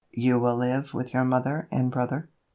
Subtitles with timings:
[0.13, 2.27] You will live with your mother and brother?"